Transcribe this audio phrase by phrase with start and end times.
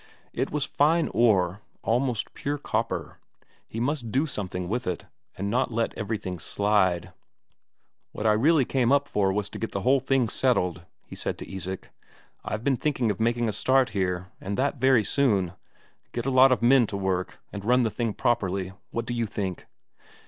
[0.33, 3.19] It was fine ore, almost pure copper;
[3.67, 5.05] he must do something with it,
[5.37, 7.13] and not let everything slide.
[8.11, 11.37] "What I really came up for was to get the whole thing settled," he said
[11.37, 11.91] to Isak.
[12.43, 15.53] "I've been thinking of making a start here, and that very soon.
[16.13, 18.73] Get a lot of men to work, and run the thing properly.
[18.89, 19.67] What do you think?"